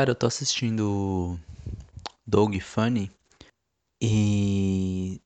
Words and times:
Cara, 0.00 0.12
eu 0.12 0.14
tô 0.14 0.26
assistindo 0.26 1.38
Dog 2.26 2.58
Funny 2.58 3.10
e 4.00 5.20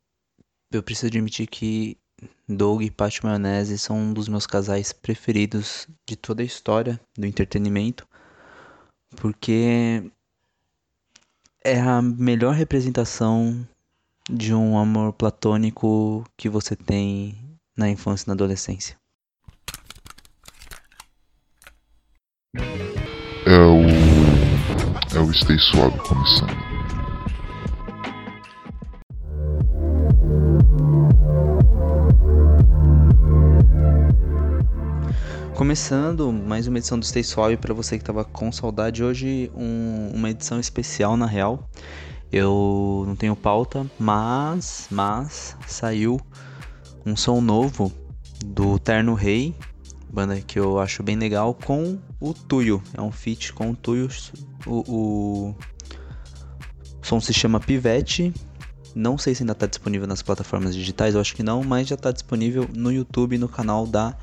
eu 0.72 0.82
preciso 0.82 1.06
admitir 1.06 1.46
que 1.46 1.96
Doug 2.48 2.82
e 2.82 2.90
Paty 2.90 3.24
Maionese 3.24 3.78
são 3.78 3.96
um 3.96 4.12
dos 4.12 4.26
meus 4.26 4.48
casais 4.48 4.92
preferidos 4.92 5.86
de 6.04 6.16
toda 6.16 6.42
a 6.42 6.44
história 6.44 7.00
do 7.16 7.24
entretenimento, 7.24 8.04
porque 9.14 10.10
é 11.62 11.80
a 11.80 12.02
melhor 12.02 12.52
representação 12.52 13.64
de 14.28 14.52
um 14.52 14.76
amor 14.76 15.12
platônico 15.12 16.28
que 16.36 16.48
você 16.48 16.74
tem 16.74 17.38
na 17.76 17.88
infância 17.88 18.26
e 18.26 18.26
na 18.26 18.34
adolescência. 18.34 18.96
Stay 25.34 25.58
Suave 25.58 25.98
começando. 25.98 26.56
Começando 35.56 36.32
mais 36.32 36.68
uma 36.68 36.78
edição 36.78 36.96
do 36.96 37.04
Stay 37.04 37.24
Suave 37.24 37.56
para 37.56 37.74
você 37.74 37.96
que 37.96 38.02
estava 38.02 38.24
com 38.24 38.52
saudade. 38.52 39.02
Hoje 39.02 39.50
um, 39.56 40.12
uma 40.14 40.30
edição 40.30 40.60
especial 40.60 41.16
na 41.16 41.26
real. 41.26 41.68
Eu 42.30 43.02
não 43.04 43.16
tenho 43.16 43.34
pauta, 43.34 43.84
mas 43.98 44.86
mas 44.88 45.56
saiu 45.66 46.20
um 47.04 47.16
som 47.16 47.40
novo 47.40 47.92
do 48.44 48.78
Terno 48.78 49.14
Rei, 49.14 49.52
banda 50.14 50.40
que 50.40 50.58
eu 50.58 50.78
acho 50.78 51.02
bem 51.02 51.16
legal, 51.16 51.52
com 51.52 51.98
o 52.20 52.32
Tuyo. 52.32 52.82
É 52.94 53.02
um 53.02 53.10
feat 53.10 53.52
com 53.52 53.70
o 53.70 53.76
Tuyo. 53.76 54.08
O, 54.64 54.70
o, 54.70 55.48
o 55.50 57.06
som 57.06 57.20
se 57.20 57.34
chama 57.34 57.58
Pivete. 57.58 58.32
Não 58.94 59.18
sei 59.18 59.34
se 59.34 59.42
ainda 59.42 59.52
está 59.52 59.66
disponível 59.66 60.06
nas 60.06 60.22
plataformas 60.22 60.74
digitais, 60.74 61.16
eu 61.16 61.20
acho 61.20 61.34
que 61.34 61.42
não, 61.42 61.64
mas 61.64 61.88
já 61.88 61.96
está 61.96 62.12
disponível 62.12 62.68
no 62.72 62.92
YouTube 62.92 63.36
no 63.36 63.48
canal 63.48 63.88
da 63.88 64.16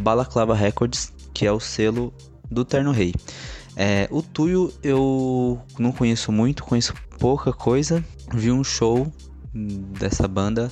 Balaclava 0.00 0.54
Records, 0.54 1.14
que 1.32 1.46
é 1.46 1.52
o 1.52 1.58
selo 1.58 2.12
do 2.50 2.62
Terno 2.62 2.92
Rei. 2.92 3.14
É, 3.74 4.06
o 4.10 4.20
Tuyo 4.20 4.70
eu 4.82 5.58
não 5.78 5.92
conheço 5.92 6.30
muito, 6.30 6.62
conheço 6.62 6.92
pouca 7.18 7.54
coisa. 7.54 8.04
Vi 8.34 8.52
um 8.52 8.62
show 8.62 9.10
dessa 9.98 10.28
banda 10.28 10.70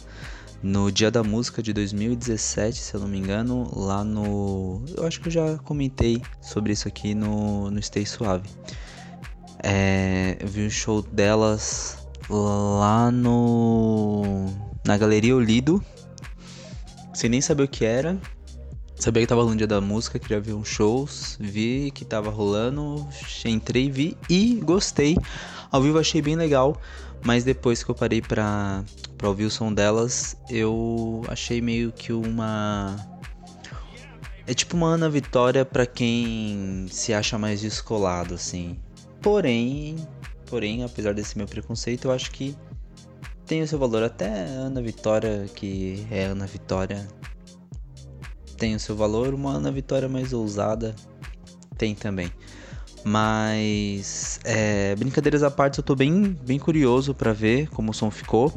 no 0.67 0.91
Dia 0.91 1.13
da 1.13 1.23
Música 1.23 1.63
de 1.63 1.73
2017, 1.73 2.81
se 2.81 2.93
eu 2.93 3.01
não 3.01 3.07
me 3.07 3.19
engano, 3.19 3.71
lá 3.73 4.03
no. 4.03 4.83
Eu 4.97 5.07
acho 5.07 5.21
que 5.21 5.29
eu 5.29 5.33
já 5.33 5.59
comentei 5.59 6.21
sobre 6.43 6.73
isso 6.73 6.89
aqui 6.89 7.15
no, 7.15 7.71
no 7.71 7.81
Stay 7.81 8.05
Suave. 8.05 8.49
É, 9.63 10.37
vi 10.45 10.67
um 10.67 10.71
show 10.71 11.03
delas 11.03 12.09
lá 12.29 13.13
no. 13.13 14.47
na 14.85 14.99
Galeria 14.99 15.37
Olido, 15.37 15.83
sem 17.15 17.31
nem 17.31 17.41
saber 17.41 17.63
o 17.63 17.69
que 17.69 17.85
era. 17.85 18.19
Sabia 18.99 19.23
que 19.23 19.29
tava 19.29 19.45
no 19.45 19.55
dia 19.55 19.67
da 19.67 19.81
música, 19.81 20.19
queria 20.19 20.41
ver 20.41 20.55
uns 20.55 20.69
shows, 20.69 21.37
vi 21.39 21.91
que 21.91 22.05
tava 22.05 22.31
rolando, 22.31 23.07
entrei, 23.45 23.91
vi 23.91 24.17
e 24.29 24.55
gostei. 24.65 25.17
Ao 25.71 25.83
vivo 25.83 25.99
achei 25.99 26.23
bem 26.23 26.35
legal, 26.35 26.81
mas 27.23 27.45
depois 27.45 27.85
que 27.85 27.91
eu 27.91 27.95
parei 27.95 28.23
pra, 28.23 28.83
pra 29.19 29.29
ouvir 29.29 29.45
o 29.45 29.51
som 29.51 29.73
delas, 29.73 30.37
eu 30.49 31.23
achei 31.29 31.61
meio 31.61 31.93
que 31.93 32.11
uma. 32.13 32.97
É 34.47 34.55
tipo 34.55 34.77
uma 34.77 34.89
Ana 34.89 35.11
Vitória 35.11 35.65
para 35.65 35.85
quem 35.85 36.87
se 36.91 37.13
acha 37.13 37.37
mais 37.37 37.61
descolado, 37.61 38.35
assim. 38.35 38.79
Porém, 39.21 39.97
porém, 40.47 40.85
apesar 40.85 41.13
desse 41.13 41.37
meu 41.37 41.47
preconceito, 41.47 42.07
eu 42.07 42.13
acho 42.13 42.31
que 42.31 42.57
tem 43.45 43.63
o 43.63 43.69
seu 43.69 43.79
valor. 43.79 44.03
Até 44.03 44.29
Ana 44.47 44.81
Vitória, 44.81 45.47
que 45.55 46.07
é 46.11 46.25
Ana 46.25 46.47
Vitória, 46.47 47.07
tem 48.57 48.75
o 48.75 48.81
seu 48.81 48.97
valor, 48.97 49.35
uma 49.35 49.71
Vitória 49.71 50.09
mais 50.09 50.33
ousada 50.33 50.95
tem 51.77 51.95
também. 51.95 52.31
Mas, 53.05 54.41
é, 54.43 54.97
brincadeiras 54.97 55.43
à 55.43 55.51
parte, 55.51 55.79
eu 55.79 55.85
tô 55.85 55.95
bem, 55.95 56.37
bem 56.45 56.59
curioso 56.59 57.15
para 57.15 57.33
ver 57.33 57.69
como 57.69 57.93
o 57.93 57.95
som 57.95 58.11
ficou. 58.11 58.53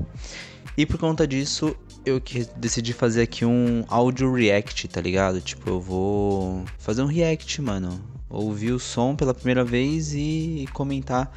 E 0.75 0.85
por 0.85 0.97
conta 0.97 1.27
disso, 1.27 1.75
eu 2.05 2.21
decidi 2.55 2.93
fazer 2.93 3.21
aqui 3.21 3.45
um 3.45 3.83
áudio 3.87 4.33
react, 4.33 4.87
tá 4.87 5.01
ligado? 5.01 5.39
Tipo, 5.39 5.69
eu 5.69 5.79
vou 5.79 6.65
fazer 6.79 7.03
um 7.03 7.05
react, 7.05 7.61
mano. 7.61 8.01
Ouvir 8.29 8.71
o 8.71 8.79
som 8.79 9.15
pela 9.15 9.33
primeira 9.33 9.63
vez 9.63 10.13
e 10.13 10.67
comentar 10.73 11.31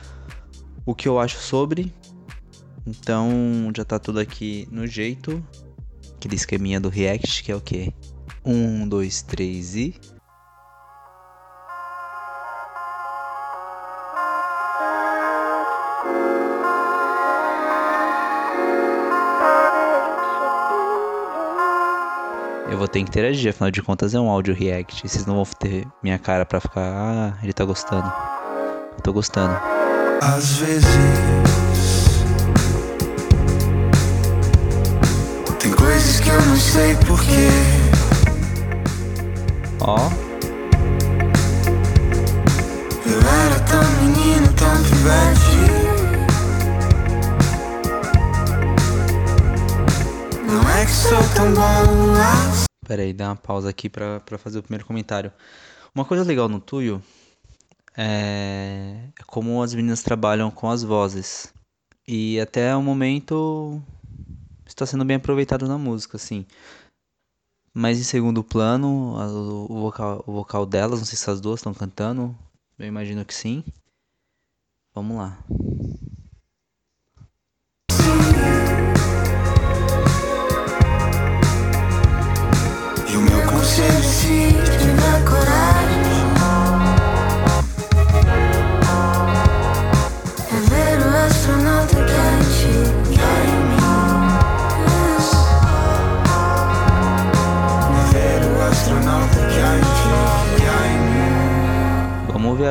o 0.86 0.94
que 0.94 1.06
eu 1.06 1.18
acho 1.18 1.38
sobre. 1.38 1.92
Então, 2.86 3.28
já 3.76 3.84
tá 3.84 3.98
tudo 3.98 4.20
aqui 4.20 4.66
no 4.70 4.86
jeito. 4.86 5.44
Aquele 6.16 6.36
esqueminha 6.36 6.80
do 6.80 6.88
react, 6.88 7.42
que 7.42 7.52
é 7.52 7.56
o 7.56 7.60
que? 7.60 7.92
Um, 8.44 8.88
dois, 8.88 9.22
três 9.22 9.76
e. 9.76 9.94
Eu 22.69 22.78
vou 22.78 22.88
ter 22.88 22.98
que 22.98 23.08
interagir, 23.08 23.50
afinal 23.50 23.70
de 23.70 23.80
contas 23.80 24.12
é 24.12 24.19
um 24.19 24.28
áudio 24.28 24.53
react. 24.53 25.09
Vocês 25.09 25.24
não 25.24 25.36
vão 25.36 25.44
ter 25.44 25.86
minha 26.03 26.19
cara 26.19 26.44
pra 26.44 26.59
ficar, 26.59 26.80
ah, 26.80 27.38
ele 27.44 27.53
tá 27.53 27.64
gostando. 27.64 28.12
Eu 28.97 29.03
tô 29.04 29.12
gostando. 29.12 29.54
Às 30.20 30.56
vezes 30.56 30.88
tem 35.60 35.70
coisas 35.70 36.19
que 36.19 36.28
eu 36.28 36.42
não 36.42 36.56
sei 36.56 36.97
porquê. 37.06 37.91
Ó. 39.81 39.97
Eu 43.06 43.19
era 43.19 43.60
tão 43.60 43.83
menino, 44.00 44.47
tão 44.55 44.83
pivete. 44.83 45.56
Não 50.47 50.69
é 50.71 50.84
que 50.84 50.93
sou 50.93 51.19
tão 51.34 51.53
bom 51.55 52.12
assim. 52.21 52.66
Pera 52.87 53.03
aí, 53.03 53.12
dá 53.12 53.28
uma 53.28 53.37
pausa 53.37 53.71
aqui 53.71 53.88
pra, 53.88 54.21
pra 54.21 54.38
fazer 54.38 54.59
o 54.59 54.62
primeiro 54.62 54.84
comentário. 54.84 55.33
Uma 55.94 56.04
coisa 56.04 56.25
legal 56.25 56.49
no 56.49 56.60
Tuyo 56.60 57.03
é, 57.97 59.09
é 59.19 59.22
como 59.27 59.62
as 59.62 59.75
meninas 59.75 60.03
trabalham 60.03 60.50
com 60.50 60.71
as 60.71 60.83
vozes. 60.83 61.53
E 62.06 62.41
até 62.41 62.75
o 62.75 62.83
momento 62.83 63.81
está 64.66 64.87
sendo 64.87 65.04
bem 65.04 65.16
aproveitado 65.16 65.69
na 65.69 65.78
música, 65.78 66.16
assim. 66.16 66.47
Mas 67.75 67.99
em 67.99 68.03
segundo 68.03 68.44
plano, 68.44 69.15
o 69.69 69.81
vocal, 69.81 70.22
o 70.27 70.33
vocal 70.33 70.66
delas, 70.66 70.99
não 70.99 71.06
sei 71.06 71.16
se 71.16 71.31
as 71.31 71.41
duas 71.41 71.60
estão 71.60 71.72
cantando, 71.72 72.37
eu 72.78 72.87
imagino 72.87 73.25
que 73.25 73.34
sim. 73.34 73.65
Vamos 74.94 75.16
lá. 75.16 75.43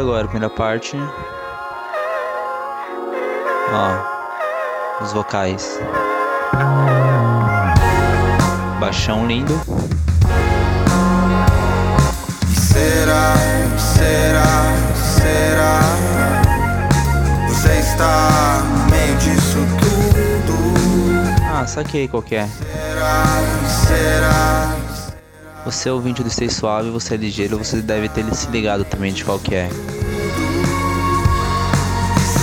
Agora 0.02 0.28
primeira 0.28 0.50
parte. 0.50 0.98
Ó, 3.72 5.03
os 5.03 5.14
vocais. 5.14 5.80
Baixão 8.80 9.28
lindo. 9.28 9.53
Será, 12.56 13.36
será, 13.78 14.74
será 14.96 15.82
Você 17.47 17.74
está 17.80 18.64
no 18.64 18.90
meio 18.90 19.16
disso 19.18 19.59
tudo 19.80 20.56
Ah, 21.54 21.68
saquei 21.68 22.08
qual 22.08 22.24
que 22.24 22.36
é. 22.36 22.47
Será, 22.47 23.24
será 23.68 24.91
Você 25.63 25.90
é 25.90 25.91
ouvinte 25.91 26.23
do 26.23 26.29
Stay 26.29 26.49
Suave, 26.49 26.90
você 26.90 27.13
é 27.13 27.17
ligeiro, 27.17 27.58
você 27.58 27.81
deve 27.81 28.09
ter 28.09 28.25
se 28.34 28.49
ligado 28.49 28.84
também 28.84 29.13
de 29.13 29.23
qual 29.23 29.37
que 29.37 29.53
é. 29.53 29.69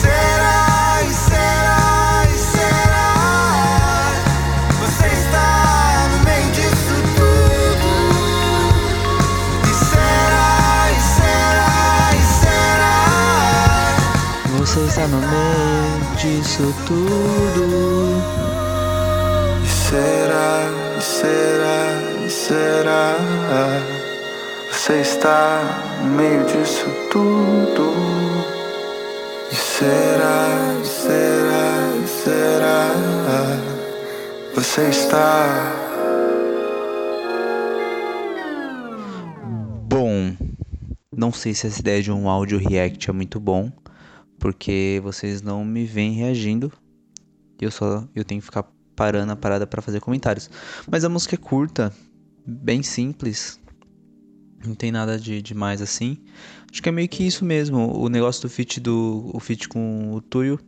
Será, 0.01 1.03
será, 1.27 2.27
será? 2.37 3.09
Você 14.59 14.81
está 14.87 15.09
no 15.09 15.19
meio 15.19 16.17
disso 16.17 16.73
tudo 16.87 18.58
será, 19.89 20.67
e 20.99 21.03
será, 21.03 22.27
e 22.27 22.31
será 22.31 23.17
Você 24.71 25.01
está 25.01 25.99
no 26.03 26.11
meio 26.11 26.45
disso 26.45 26.85
tudo. 27.11 27.95
E 29.51 29.55
será, 29.55 30.79
e 30.83 30.87
será, 30.87 31.97
e 32.05 32.07
será? 32.07 32.95
Você 34.55 34.89
está. 34.91 35.73
E 35.73 35.85
e 35.85 35.85
e. 35.85 35.89
Bom, 39.89 40.37
não 41.17 41.33
sei 41.33 41.55
se 41.55 41.67
essa 41.67 41.81
ideia 41.81 42.03
de 42.03 42.13
um 42.13 42.29
áudio 42.29 42.59
react 42.59 43.09
é 43.09 43.13
muito 43.13 43.41
bom, 43.41 43.73
porque 44.39 45.01
vocês 45.03 45.41
não 45.41 45.65
me 45.65 45.87
veem 45.87 46.13
reagindo. 46.13 46.71
Eu 47.61 47.71
só 47.71 48.05
eu 48.15 48.25
tenho 48.25 48.41
que 48.41 48.47
ficar 48.47 48.65
parando 48.99 49.31
a 49.31 49.37
parada 49.37 49.65
para 49.65 49.81
fazer 49.81 50.01
comentários. 50.01 50.51
Mas 50.91 51.05
a 51.05 51.09
música 51.09 51.37
é 51.37 51.39
curta, 51.39 51.93
bem 52.45 52.83
simples. 52.83 53.61
Não 54.67 54.75
tem 54.75 54.91
nada 54.91 55.17
de 55.17 55.41
demais 55.41 55.81
assim. 55.81 56.19
Acho 56.69 56.83
que 56.83 56.89
é 56.89 56.93
meio 56.93 57.09
que 57.09 57.25
isso 57.25 57.45
mesmo. 57.45 57.97
O 57.97 58.09
negócio 58.09 58.43
do 58.43 58.51
feat 58.51 58.81
do 58.81 59.31
o 59.33 59.39
feat 59.39 59.69
com 59.69 60.15
o 60.15 60.21
Tuyo 60.21 60.59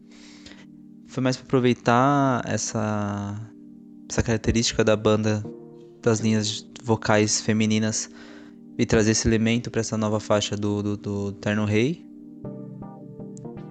foi 1.08 1.20
mais 1.20 1.36
para 1.36 1.44
aproveitar 1.44 2.40
essa 2.46 3.36
essa 4.08 4.22
característica 4.22 4.84
da 4.84 4.94
banda 4.94 5.44
das 6.00 6.20
linhas 6.20 6.64
vocais 6.84 7.40
femininas 7.40 8.08
e 8.78 8.86
trazer 8.86 9.10
esse 9.10 9.26
elemento 9.26 9.72
para 9.72 9.80
essa 9.80 9.96
nova 9.96 10.20
faixa 10.20 10.56
do, 10.56 10.82
do, 10.84 10.96
do 10.96 11.32
Terno 11.32 11.64
Rei. 11.64 12.06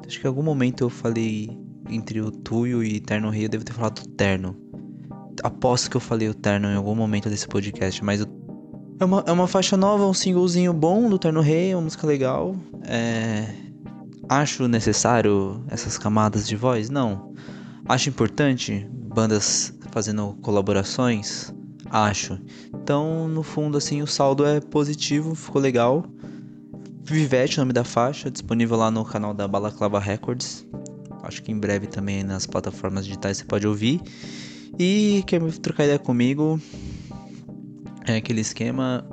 Acho 0.05 0.19
que 0.19 0.27
em 0.27 0.27
algum 0.27 0.43
momento 0.43 0.83
eu 0.83 0.89
falei 0.89 1.57
entre 1.89 2.21
o 2.21 2.31
Tuyo 2.31 2.83
e 2.83 2.99
Terno 2.99 3.29
Rei, 3.29 3.45
eu 3.45 3.49
devo 3.49 3.63
ter 3.63 3.73
falado 3.73 4.07
Terno. 4.09 4.55
Aposto 5.43 5.89
que 5.89 5.97
eu 5.97 6.01
falei 6.01 6.29
o 6.29 6.33
Terno 6.33 6.67
em 6.67 6.75
algum 6.75 6.95
momento 6.95 7.29
desse 7.29 7.47
podcast, 7.47 8.03
mas 8.03 8.25
é 8.99 9.05
uma, 9.05 9.23
é 9.25 9.31
uma 9.31 9.47
faixa 9.47 9.77
nova, 9.77 10.05
um 10.05 10.13
singlezinho 10.13 10.73
bom 10.73 11.09
do 11.09 11.17
Terno 11.17 11.41
Rei, 11.41 11.73
uma 11.73 11.83
música 11.83 12.05
legal. 12.05 12.55
É... 12.83 13.47
Acho 14.27 14.67
necessário 14.67 15.63
essas 15.69 15.97
camadas 15.97 16.47
de 16.47 16.55
voz? 16.55 16.89
Não. 16.89 17.33
Acho 17.87 18.09
importante 18.09 18.87
bandas 18.91 19.73
fazendo 19.91 20.37
colaborações? 20.41 21.53
Acho. 21.89 22.39
Então, 22.73 23.27
no 23.27 23.41
fundo, 23.41 23.77
assim, 23.77 24.01
o 24.01 24.07
saldo 24.07 24.45
é 24.45 24.59
positivo, 24.59 25.33
ficou 25.33 25.61
legal. 25.61 26.05
Vivete, 27.03 27.57
o 27.57 27.61
nome 27.61 27.73
da 27.73 27.83
faixa, 27.83 28.29
disponível 28.29 28.77
lá 28.77 28.91
no 28.91 29.03
canal 29.03 29.33
da 29.33 29.47
Balaclava 29.47 29.99
Records. 29.99 30.67
Acho 31.23 31.43
que 31.43 31.51
em 31.51 31.57
breve 31.57 31.87
também 31.87 32.23
nas 32.23 32.45
plataformas 32.45 33.05
digitais 33.05 33.37
você 33.37 33.45
pode 33.45 33.67
ouvir. 33.67 34.01
E 34.77 35.23
quer 35.27 35.41
trocar 35.53 35.83
ideia 35.83 35.99
comigo? 35.99 36.59
É 38.05 38.17
aquele 38.17 38.41
esquema. 38.41 39.05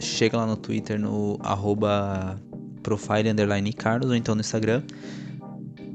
Chega 0.00 0.36
lá 0.36 0.46
no 0.46 0.56
Twitter 0.56 0.98
no 0.98 1.38
arroba 1.42 2.40
profile 2.82 3.28
underline 3.28 3.72
Carlos 3.72 4.10
ou 4.10 4.14
então 4.14 4.34
no 4.34 4.40
Instagram 4.40 4.82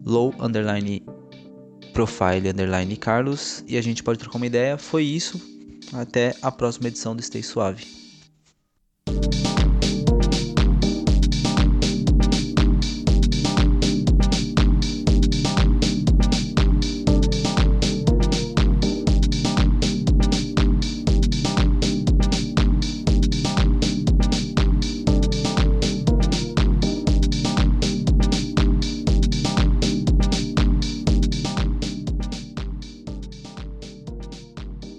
low 0.06 0.34
underline 0.40 1.02
profile 1.94 2.50
underline 2.50 2.96
Carlos 2.98 3.64
e 3.68 3.78
a 3.78 3.82
gente 3.82 4.04
pode 4.04 4.20
trocar 4.20 4.38
uma 4.38 4.48
ideia. 4.48 4.78
Foi 4.78 5.04
isso. 5.04 5.42
Até 5.94 6.36
a 6.42 6.52
próxima 6.52 6.88
edição 6.88 7.16
do 7.16 7.22
Stay 7.22 7.44
Suave. 7.44 7.86